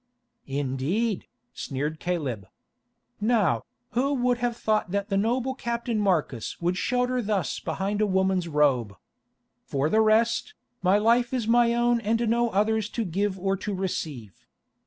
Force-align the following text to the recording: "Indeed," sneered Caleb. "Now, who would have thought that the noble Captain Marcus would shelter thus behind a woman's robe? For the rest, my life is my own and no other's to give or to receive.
"Indeed," 0.47 1.27
sneered 1.53 1.99
Caleb. 1.99 2.47
"Now, 3.19 3.65
who 3.91 4.15
would 4.15 4.39
have 4.39 4.57
thought 4.57 4.89
that 4.89 5.09
the 5.09 5.15
noble 5.15 5.53
Captain 5.53 5.99
Marcus 5.99 6.59
would 6.59 6.75
shelter 6.75 7.21
thus 7.21 7.59
behind 7.59 8.01
a 8.01 8.07
woman's 8.07 8.47
robe? 8.47 8.95
For 9.63 9.91
the 9.91 10.01
rest, 10.01 10.55
my 10.81 10.97
life 10.97 11.35
is 11.35 11.47
my 11.47 11.75
own 11.75 12.01
and 12.01 12.27
no 12.27 12.49
other's 12.49 12.89
to 12.97 13.05
give 13.05 13.39
or 13.39 13.55
to 13.57 13.75
receive. 13.75 14.47